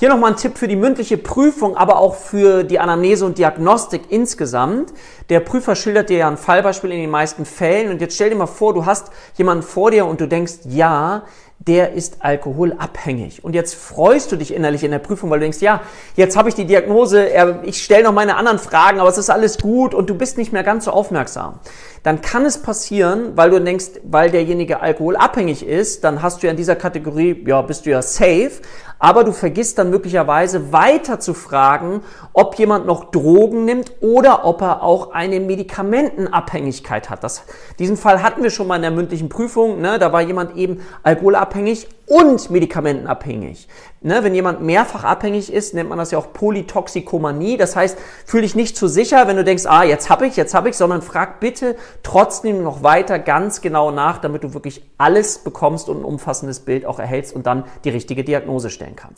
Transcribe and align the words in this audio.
Hier 0.00 0.10
nochmal 0.10 0.30
ein 0.30 0.36
Tipp 0.36 0.56
für 0.56 0.68
die 0.68 0.76
mündliche 0.76 1.18
Prüfung, 1.18 1.76
aber 1.76 1.98
auch 1.98 2.14
für 2.14 2.62
die 2.62 2.78
Anamnese 2.78 3.26
und 3.26 3.36
Diagnostik 3.36 4.02
insgesamt. 4.10 4.92
Der 5.28 5.40
Prüfer 5.40 5.74
schildert 5.74 6.08
dir 6.08 6.18
ja 6.18 6.28
ein 6.28 6.36
Fallbeispiel 6.36 6.92
in 6.92 7.00
den 7.00 7.10
meisten 7.10 7.44
Fällen 7.44 7.90
und 7.90 8.00
jetzt 8.00 8.14
stell 8.14 8.30
dir 8.30 8.36
mal 8.36 8.46
vor, 8.46 8.74
du 8.74 8.86
hast 8.86 9.10
jemanden 9.34 9.64
vor 9.64 9.90
dir 9.90 10.06
und 10.06 10.20
du 10.20 10.28
denkst, 10.28 10.58
ja, 10.68 11.24
der 11.60 11.92
ist 11.92 12.18
alkoholabhängig. 12.20 13.44
Und 13.44 13.54
jetzt 13.54 13.74
freust 13.74 14.30
du 14.30 14.36
dich 14.36 14.54
innerlich 14.54 14.84
in 14.84 14.92
der 14.92 15.00
Prüfung, 15.00 15.28
weil 15.28 15.40
du 15.40 15.44
denkst, 15.44 15.60
ja, 15.60 15.82
jetzt 16.14 16.36
habe 16.36 16.48
ich 16.48 16.54
die 16.54 16.64
Diagnose, 16.64 17.28
ich 17.64 17.82
stelle 17.82 18.04
noch 18.04 18.12
meine 18.12 18.36
anderen 18.36 18.58
Fragen, 18.58 19.00
aber 19.00 19.08
es 19.08 19.18
ist 19.18 19.28
alles 19.28 19.58
gut 19.58 19.92
und 19.92 20.08
du 20.08 20.14
bist 20.14 20.38
nicht 20.38 20.52
mehr 20.52 20.62
ganz 20.62 20.84
so 20.84 20.92
aufmerksam. 20.92 21.58
Dann 22.04 22.20
kann 22.20 22.46
es 22.46 22.62
passieren, 22.62 23.32
weil 23.36 23.50
du 23.50 23.60
denkst, 23.60 24.00
weil 24.04 24.30
derjenige 24.30 24.80
alkoholabhängig 24.80 25.66
ist, 25.66 26.04
dann 26.04 26.22
hast 26.22 26.42
du 26.42 26.46
ja 26.46 26.52
in 26.52 26.56
dieser 26.56 26.76
Kategorie, 26.76 27.44
ja, 27.46 27.60
bist 27.60 27.86
du 27.86 27.90
ja 27.90 28.02
safe, 28.02 28.52
aber 29.00 29.24
du 29.24 29.32
vergisst 29.32 29.78
dann 29.78 29.90
möglicherweise 29.90 30.72
weiter 30.72 31.20
zu 31.20 31.34
fragen, 31.34 32.02
ob 32.32 32.56
jemand 32.56 32.86
noch 32.86 33.10
Drogen 33.10 33.64
nimmt 33.64 33.92
oder 34.00 34.44
ob 34.44 34.60
er 34.62 34.82
auch 34.82 35.12
eine 35.12 35.38
Medikamentenabhängigkeit 35.40 37.10
hat. 37.10 37.22
Das, 37.22 37.42
diesen 37.78 37.96
Fall 37.96 38.22
hatten 38.22 38.42
wir 38.42 38.50
schon 38.50 38.66
mal 38.66 38.76
in 38.76 38.82
der 38.82 38.90
mündlichen 38.90 39.28
Prüfung. 39.28 39.80
Ne? 39.80 39.98
Da 39.98 40.12
war 40.12 40.22
jemand 40.22 40.56
eben 40.56 40.80
alkoholabhängig 41.02 41.47
und 42.06 42.50
medikamentenabhängig. 42.50 43.68
Ne? 44.00 44.22
Wenn 44.22 44.34
jemand 44.34 44.62
mehrfach 44.62 45.04
abhängig 45.04 45.52
ist, 45.52 45.74
nennt 45.74 45.88
man 45.88 45.98
das 45.98 46.10
ja 46.10 46.18
auch 46.18 46.32
Polytoxikomanie. 46.32 47.56
Das 47.56 47.76
heißt, 47.76 47.98
fühl 48.24 48.42
dich 48.42 48.54
nicht 48.54 48.76
zu 48.76 48.88
sicher, 48.88 49.26
wenn 49.26 49.36
du 49.36 49.44
denkst, 49.44 49.66
ah, 49.66 49.82
jetzt 49.82 50.08
habe 50.08 50.26
ich, 50.26 50.36
jetzt 50.36 50.54
habe 50.54 50.68
ich, 50.68 50.76
sondern 50.76 51.02
frag 51.02 51.40
bitte 51.40 51.76
trotzdem 52.02 52.62
noch 52.62 52.82
weiter 52.82 53.18
ganz 53.18 53.60
genau 53.60 53.90
nach, 53.90 54.18
damit 54.18 54.44
du 54.44 54.54
wirklich 54.54 54.82
alles 54.96 55.38
bekommst 55.38 55.88
und 55.88 55.98
ein 55.98 56.04
umfassendes 56.04 56.60
Bild 56.60 56.86
auch 56.86 56.98
erhältst 56.98 57.34
und 57.34 57.46
dann 57.46 57.64
die 57.84 57.90
richtige 57.90 58.24
Diagnose 58.24 58.70
stellen 58.70 58.96
kannst. 58.96 59.16